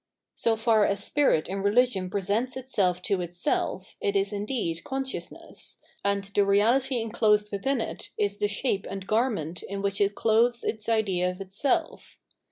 [0.33, 6.23] So far as spirit in religion presents itself to itself, it is indeed consciousness, and
[6.23, 10.89] the reality enclosed within it is the shape and garment in which it clothes its
[10.89, 12.17] idea of itself.